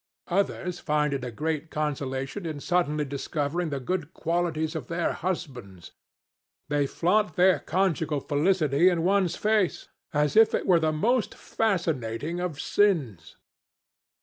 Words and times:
Others 0.29 0.79
find 0.79 1.13
a 1.13 1.29
great 1.29 1.69
consolation 1.69 2.43
in 2.43 2.59
suddenly 2.59 3.05
discovering 3.05 3.69
the 3.69 3.79
good 3.79 4.15
qualities 4.15 4.75
of 4.75 4.87
their 4.87 5.13
husbands. 5.13 5.91
They 6.69 6.87
flaunt 6.87 7.35
their 7.35 7.59
conjugal 7.59 8.21
felicity 8.21 8.89
in 8.89 9.03
one's 9.03 9.35
face, 9.35 9.89
as 10.11 10.35
if 10.35 10.55
it 10.55 10.65
were 10.65 10.79
the 10.79 10.91
most 10.91 11.35
fascinating 11.35 12.39
of 12.39 12.59
sins. 12.59 13.37